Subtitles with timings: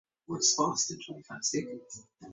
[0.27, 2.29] Of Cunedda personally even less is known.